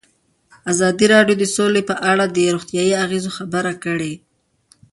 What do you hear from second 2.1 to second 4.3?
اړه د روغتیایي اغېزو خبره کړې.